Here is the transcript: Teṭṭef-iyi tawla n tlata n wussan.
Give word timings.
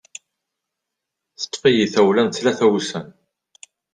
Teṭṭef-iyi 1.39 1.85
tawla 1.93 2.21
n 2.23 2.29
tlata 2.29 2.65
n 2.67 2.71
wussan. 2.71 3.07